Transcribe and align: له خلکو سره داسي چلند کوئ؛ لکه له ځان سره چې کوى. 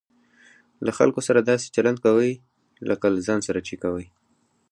له 0.85 0.91
خلکو 0.97 1.19
سره 1.27 1.39
داسي 1.49 1.67
چلند 1.75 1.97
کوئ؛ 2.05 2.31
لکه 2.89 3.05
له 3.13 3.19
ځان 3.27 3.39
سره 3.47 3.59
چې 3.67 3.75
کوى. 3.83 4.05